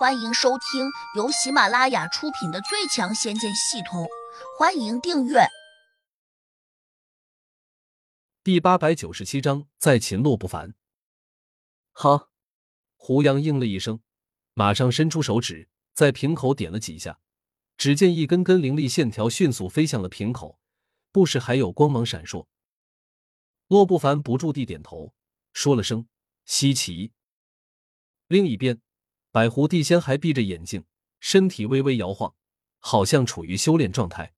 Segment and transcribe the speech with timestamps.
[0.00, 4.04] 欢迎收听由喜马拉雅出品的《最强仙剑系统》，
[4.58, 5.40] 欢迎订阅。
[8.42, 10.72] 第八百九十七章，再擒洛不凡。
[11.92, 12.30] 好，
[12.96, 14.00] 胡杨应了一声，
[14.54, 17.20] 马上伸出手指，在瓶口点了几下，
[17.76, 20.58] 只见一根根凌厉线条迅速飞向了瓶口，
[21.12, 22.46] 不时还有光芒闪烁。
[23.68, 25.12] 洛不凡不住地点头，
[25.52, 26.08] 说了声
[26.46, 27.12] “稀奇”。
[28.28, 28.80] 另一边。
[29.32, 30.84] 百狐地仙还闭着眼睛，
[31.20, 32.34] 身体微微摇晃，
[32.78, 34.34] 好像处于修炼状态。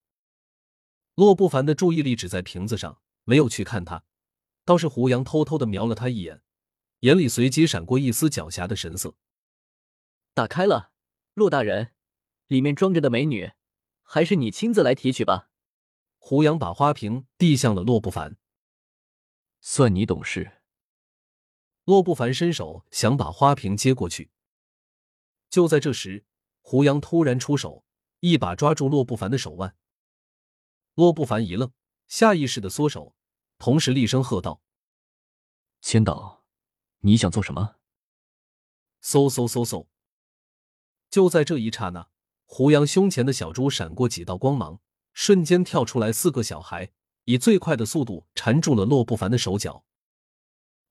[1.15, 4.05] 洛不凡的注意力只在瓶子上，没有去看他，
[4.67, 6.43] 倒是胡杨偷偷的瞄了他一眼，
[7.01, 9.15] 眼里随即闪过一丝狡黠的神色。
[10.35, 10.93] 打开了，
[11.33, 11.93] 洛大人，
[12.47, 13.53] 里面装着的美女，
[14.03, 15.49] 还是你亲自来提取吧。
[16.19, 18.37] 胡杨把花瓶递向了洛不凡，
[19.61, 20.59] 算你懂事。
[21.85, 24.31] 洛不凡伸手想把花瓶接过去。
[25.53, 26.25] 就在这时，
[26.63, 27.85] 胡杨突然出手，
[28.21, 29.77] 一把抓住洛不凡的手腕。
[30.95, 31.71] 洛不凡一愣，
[32.09, 33.15] 下意识的缩手，
[33.59, 34.63] 同时厉声喝道
[35.83, 36.47] ：“千岛，
[37.01, 37.77] 你想做什么？”
[39.05, 39.89] 嗖嗖嗖嗖！
[41.11, 42.09] 就在这一刹那，
[42.47, 44.81] 胡杨胸前的小猪闪过几道光芒，
[45.13, 46.93] 瞬间跳出来四个小孩，
[47.25, 49.85] 以最快的速度缠住了洛不凡的手脚。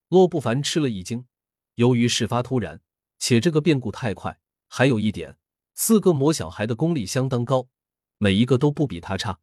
[0.10, 1.26] 洛不凡吃了一惊，
[1.74, 2.84] 由于事发突然，
[3.18, 4.40] 且这个变故太快。
[4.74, 5.38] 还有一点，
[5.74, 7.68] 四个魔小孩的功力相当高，
[8.18, 9.42] 每一个都不比他差，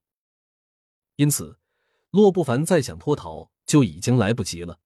[1.17, 1.61] 因此
[2.09, 4.81] 洛不凡再想脱逃就已经来不及了。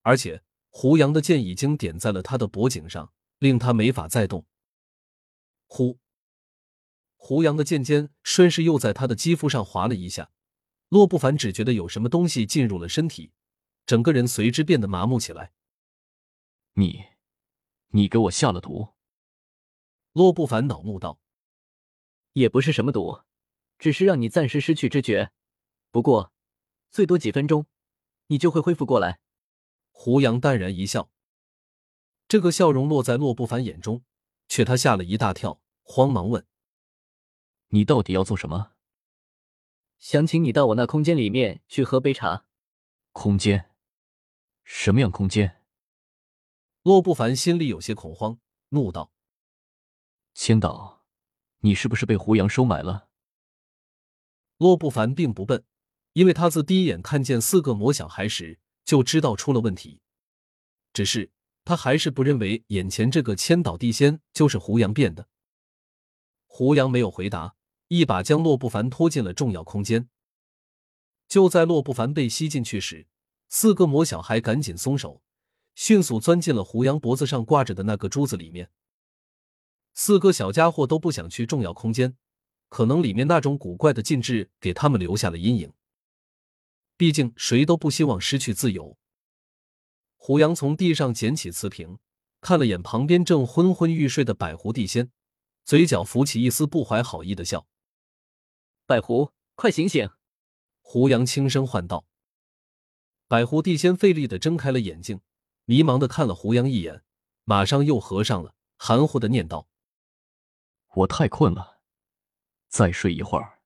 [0.00, 4.44] 而且胡杨的剑已经点在了他的脖颈上，令他没法再动。
[5.68, 6.00] 呼，
[7.14, 10.32] 胡杨的剑尖顺势又在他的肌肤上划了一下，
[10.88, 13.30] 洛不凡只觉得有什么东西进入了身体，
[13.86, 15.52] 整个人随之变得麻木起来。
[16.72, 17.04] 你，
[17.90, 18.88] 你给我下了毒！
[20.12, 21.20] 洛不凡恼怒道
[22.34, 23.22] ：“也不是什么毒，
[23.78, 25.30] 只是让你暂时失去知觉。
[25.90, 26.32] 不过，
[26.90, 27.66] 最多几分钟，
[28.26, 29.20] 你就会恢复过来。”
[29.92, 31.10] 胡杨淡然一笑，
[32.26, 34.02] 这个笑容落在洛不凡眼中，
[34.48, 36.46] 却他吓了一大跳，慌忙问
[37.68, 38.72] ：“你到底要做什么
[39.98, 42.46] ？”“想请你到我那空间里面去喝杯茶。
[43.12, 43.70] ”“空间？
[44.64, 45.62] 什么样空间？”
[46.82, 49.12] 洛不凡心里有些恐慌，怒道。
[50.32, 51.04] 千岛，
[51.58, 53.08] 你是不是被胡杨收买了？
[54.56, 55.64] 洛不凡并不笨，
[56.12, 60.00] 因为他自第一眼看见四个魔小孩时就知道出了问题。
[60.92, 61.30] 只是
[61.64, 65.28] 他还是不认为眼前这个千岛地仙就是胡杨变的。
[66.46, 67.56] 胡杨没有回答，
[67.88, 70.08] 一把将洛不凡拖进了重要空间。
[71.28, 73.06] 就在洛不凡被吸进去时，
[73.48, 75.22] 四个魔小孩赶紧松手，
[75.74, 78.70] 迅速钻进了胡杨脖子上挂着的那个珠子里面。
[79.94, 82.16] 四个小家伙都不想去重要空间，
[82.68, 85.72] 可能里面那种古怪的禁制给他们留下了阴影。
[86.96, 88.96] 毕竟谁都不希望失去自由。
[90.16, 91.98] 胡杨从地上捡起瓷瓶，
[92.40, 95.10] 看了眼旁边正昏昏欲睡的百狐地仙，
[95.64, 97.66] 嘴角浮起一丝不怀好意的笑
[98.86, 100.10] ：“百狐，快醒醒！”
[100.82, 102.06] 胡杨轻声唤道。
[103.28, 105.20] 百狐地仙费力的睁开了眼睛，
[105.64, 107.02] 迷茫的看了胡杨一眼，
[107.44, 109.68] 马上又合上了，含糊的念道。
[110.94, 111.80] 我太困了，
[112.68, 113.60] 再睡一会儿。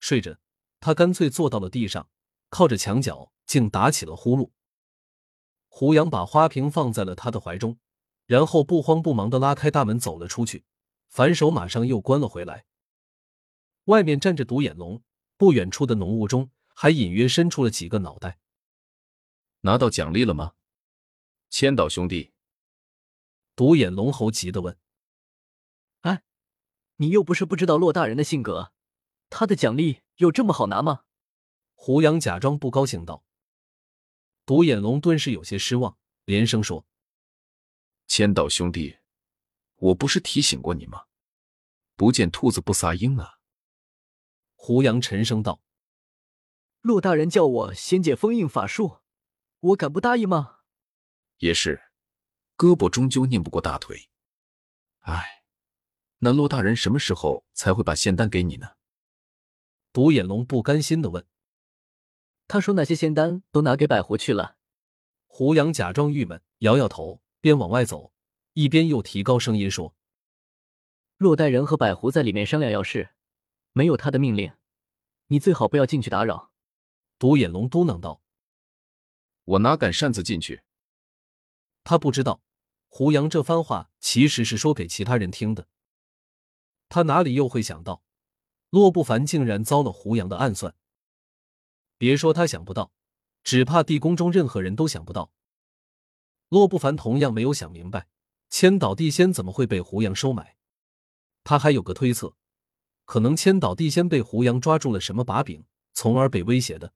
[0.00, 0.40] 睡着，
[0.80, 2.10] 他干脆坐到了地上，
[2.48, 4.50] 靠着墙角，竟打起了呼噜。
[5.68, 7.78] 胡杨把花瓶放在了他的怀中，
[8.26, 10.64] 然后不慌不忙的拉开大门走了出去，
[11.08, 12.66] 反手马上又关了回来。
[13.84, 15.02] 外面站着独眼龙，
[15.36, 18.40] 不远处的浓雾中还隐约伸出了几个脑袋。
[19.60, 20.54] 拿到奖励了吗，
[21.50, 22.32] 千岛兄弟？
[23.54, 24.76] 独眼龙猴急的问。
[27.00, 28.74] 你又不是不知道骆大人的性格，
[29.30, 31.04] 他的奖励有这么好拿吗？
[31.74, 33.24] 胡杨假装不高兴道。
[34.44, 35.96] 独眼龙顿时有些失望，
[36.26, 36.84] 连声说
[38.06, 38.98] ：“千岛兄弟，
[39.76, 41.06] 我不是提醒过你吗？
[41.96, 43.38] 不见兔子不撒鹰啊！”
[44.54, 45.62] 胡杨沉声道
[46.82, 48.98] ：“骆大人叫我先解封印法术，
[49.60, 50.58] 我敢不答应吗？”
[51.40, 51.80] 也是，
[52.58, 54.10] 胳膊终究拧不过大腿。
[54.98, 55.39] 唉。
[56.22, 58.72] 那骆大人什么时候才会把仙丹给你呢？
[59.92, 61.26] 独眼龙不甘心的问。
[62.46, 64.56] 他说那些仙丹都拿给百狐去了。
[65.26, 68.12] 胡杨假装郁闷，摇摇头，边往外走，
[68.52, 69.94] 一边又提高声音说
[71.16, 73.10] ：“骆大人和百狐在里面商量要事，
[73.72, 74.52] 没有他的命令，
[75.28, 76.50] 你最好不要进去打扰。”
[77.18, 78.20] 独眼龙嘟囔道
[79.44, 80.62] ：“我哪敢擅自进去？”
[81.82, 82.42] 他不知道，
[82.88, 85.66] 胡杨这番话其实是说给其他人听的。
[86.90, 88.02] 他哪里又会想到，
[88.68, 90.74] 洛不凡竟然遭了胡杨的暗算？
[91.96, 92.92] 别说他想不到，
[93.44, 95.30] 只怕地宫中任何人都想不到。
[96.48, 98.08] 洛不凡同样没有想明白，
[98.48, 100.56] 千岛地仙怎么会被胡杨收买？
[101.44, 102.34] 他还有个推测，
[103.04, 105.64] 可能千岛地仙被胡杨抓住了什么把柄，
[105.94, 106.92] 从而被威胁的。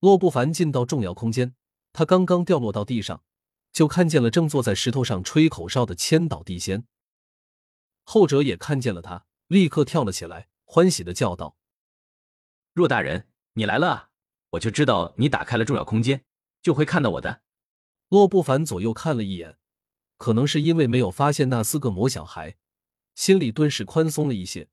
[0.00, 1.54] 洛不凡进到重要空间，
[1.94, 3.22] 他刚刚掉落到地上，
[3.72, 6.86] 就看见了正坐在石头上吹口哨的千岛地仙。
[8.08, 11.56] 后者也看见了他，立刻跳了起来，欢喜的叫道
[12.72, 14.10] ：“若大人，你来了！
[14.50, 16.24] 我就知道你打开了重要空间，
[16.62, 17.42] 就会看到我的。”
[18.08, 19.58] 洛不凡左右看了一眼，
[20.18, 22.56] 可能是因为没有发现那四个魔小孩，
[23.16, 24.68] 心里顿时宽松了一些。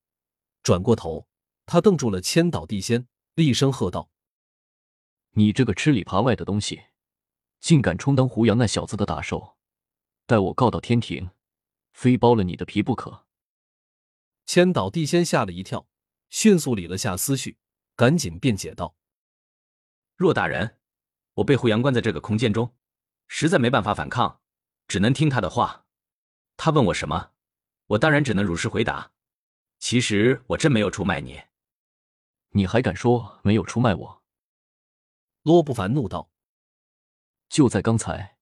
[0.61, 1.27] 转过头，
[1.65, 4.11] 他瞪住了千岛地仙，厉声喝道
[5.33, 6.83] ：“你这个吃里扒外的东西，
[7.59, 9.57] 竟敢充当胡杨那小子的打手！
[10.27, 11.31] 待我告到天庭，
[11.93, 13.21] 非剥了你的皮不可！”
[14.45, 15.87] 千岛地仙吓了一跳，
[16.29, 17.57] 迅速理了下思绪，
[17.95, 18.95] 赶紧辩解道
[20.15, 20.79] ：“若大人，
[21.35, 22.75] 我被胡杨关在这个空间中。”
[23.29, 24.41] 实在没办法反抗，
[24.87, 25.85] 只能听他的话。
[26.55, 27.31] 他问我什么，
[27.87, 29.11] 我当然只能如实回答。
[29.79, 31.41] 其实我真没有出卖你。
[32.49, 34.23] 你还敢说没有出卖我？
[35.41, 36.29] 洛不凡怒道
[37.49, 38.37] ：“就在刚才，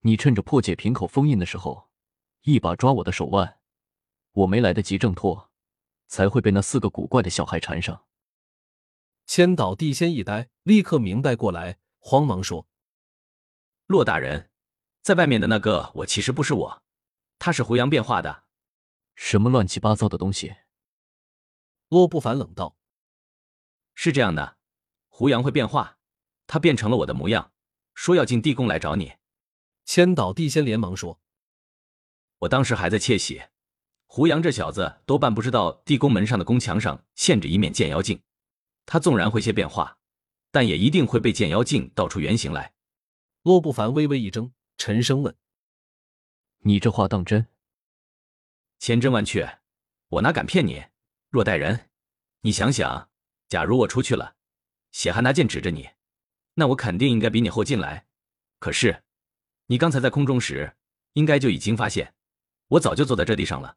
[0.00, 1.88] 你趁着破解瓶口封印的时候，
[2.42, 3.58] 一把抓我的手腕，
[4.36, 5.50] 我没来得及挣脱，
[6.08, 8.04] 才会被那四个古怪的小孩缠上。”
[9.26, 12.68] 千岛地仙一呆，立刻明白过来，慌忙说。
[13.86, 14.50] 骆大人，
[15.02, 16.82] 在外面的那个我其实不是我，
[17.38, 18.44] 他是胡杨变化的。
[19.14, 20.56] 什么乱七八糟的东西？
[21.88, 22.76] 洛不凡冷道
[23.94, 24.58] ：“是这样的，
[25.08, 25.98] 胡杨会变化，
[26.46, 27.52] 他变成了我的模样，
[27.94, 29.14] 说要进地宫来找你。”
[29.86, 31.20] 千岛地仙连忙说
[32.40, 33.42] ：“我当时还在窃喜，
[34.06, 38.20] 胡杨这小子多半不知道地宫门上的宫墙上嵌着一面剑妖镜，
[38.86, 39.98] 他纵然会些变化，
[40.50, 42.72] 但也一定会被剑妖镜道出原形来。”
[43.42, 45.36] 洛不凡微微一怔，沉声问
[46.64, 47.46] ：“你这话当真？”
[48.78, 49.58] 千真万确，
[50.08, 50.84] 我哪敢骗你？
[51.30, 51.90] 若带人，
[52.40, 53.10] 你想想，
[53.48, 54.36] 假如我出去了，
[54.92, 55.90] 血汗拿剑指着你，
[56.54, 58.06] 那我肯定应该比你后进来。
[58.58, 59.04] 可是，
[59.66, 60.76] 你刚才在空中时，
[61.12, 62.14] 应该就已经发现，
[62.68, 63.76] 我早就坐在这地上了。